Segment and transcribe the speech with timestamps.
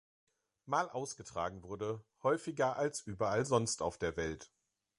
[0.65, 4.51] Mal ausgetragen wurde, häufiger als überall sonst auf der Welt.